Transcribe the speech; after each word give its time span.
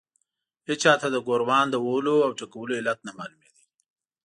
هېچا 0.69 0.93
ته 1.01 1.07
د 1.13 1.17
ګوروان 1.27 1.65
د 1.71 1.75
وهلو 1.85 2.15
او 2.25 2.31
ټکولو 2.39 2.71
علت 2.79 2.99
نه 3.07 3.11
معلومېده. 3.17 3.61